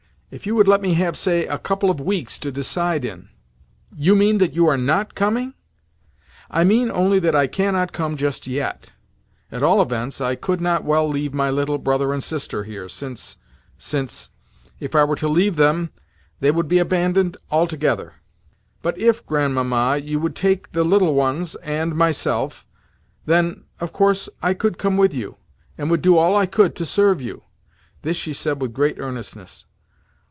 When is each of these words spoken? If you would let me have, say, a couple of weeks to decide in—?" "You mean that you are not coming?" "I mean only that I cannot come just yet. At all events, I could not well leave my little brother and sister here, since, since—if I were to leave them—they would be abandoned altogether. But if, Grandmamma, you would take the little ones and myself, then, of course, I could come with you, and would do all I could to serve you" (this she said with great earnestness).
If 0.31 0.47
you 0.47 0.55
would 0.55 0.65
let 0.69 0.79
me 0.81 0.93
have, 0.93 1.17
say, 1.17 1.45
a 1.47 1.57
couple 1.57 1.91
of 1.91 1.99
weeks 1.99 2.39
to 2.39 2.53
decide 2.53 3.03
in—?" 3.03 3.27
"You 3.93 4.15
mean 4.15 4.37
that 4.37 4.53
you 4.53 4.65
are 4.69 4.77
not 4.77 5.13
coming?" 5.13 5.55
"I 6.49 6.63
mean 6.63 6.89
only 6.89 7.19
that 7.19 7.35
I 7.35 7.47
cannot 7.47 7.91
come 7.91 8.15
just 8.15 8.47
yet. 8.47 8.93
At 9.51 9.61
all 9.61 9.81
events, 9.81 10.21
I 10.21 10.35
could 10.35 10.61
not 10.61 10.85
well 10.85 11.05
leave 11.05 11.33
my 11.33 11.49
little 11.49 11.77
brother 11.77 12.13
and 12.13 12.23
sister 12.23 12.63
here, 12.63 12.87
since, 12.87 13.35
since—if 13.77 14.95
I 14.95 15.03
were 15.03 15.17
to 15.17 15.27
leave 15.27 15.57
them—they 15.57 16.51
would 16.51 16.69
be 16.69 16.79
abandoned 16.79 17.35
altogether. 17.49 18.13
But 18.81 18.97
if, 18.97 19.25
Grandmamma, 19.25 19.97
you 19.97 20.17
would 20.21 20.37
take 20.37 20.71
the 20.71 20.85
little 20.85 21.13
ones 21.13 21.55
and 21.55 21.93
myself, 21.93 22.65
then, 23.25 23.65
of 23.81 23.91
course, 23.91 24.29
I 24.41 24.53
could 24.53 24.77
come 24.77 24.95
with 24.95 25.13
you, 25.13 25.35
and 25.77 25.91
would 25.91 26.01
do 26.01 26.17
all 26.17 26.37
I 26.37 26.45
could 26.45 26.73
to 26.77 26.85
serve 26.85 27.21
you" 27.21 27.43
(this 28.03 28.15
she 28.15 28.31
said 28.31 28.61
with 28.61 28.71
great 28.71 28.97
earnestness). 28.97 29.65